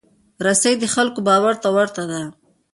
[0.45, 2.21] رسۍ د خلکو باور ته ورته ده.